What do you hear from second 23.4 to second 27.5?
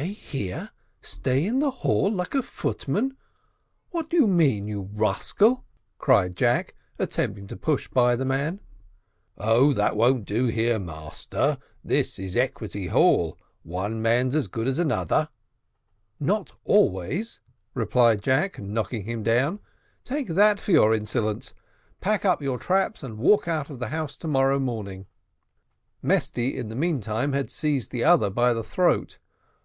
out of the house to morrow morning." Mesty in the meantime, had